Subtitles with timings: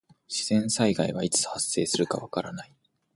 [0.27, 2.73] 自然災害はいつ発生するかわからない。